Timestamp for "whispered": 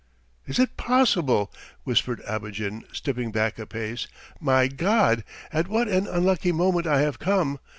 1.83-2.23